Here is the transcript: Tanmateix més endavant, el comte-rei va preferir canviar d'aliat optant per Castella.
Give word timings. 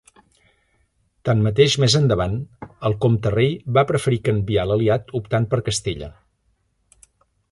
Tanmateix 1.29 1.75
més 1.83 1.95
endavant, 1.99 2.33
el 2.89 2.95
comte-rei 3.05 3.53
va 3.79 3.85
preferir 3.93 4.21
canviar 4.31 4.67
d'aliat 4.71 5.15
optant 5.23 5.49
per 5.55 5.63
Castella. 5.71 6.13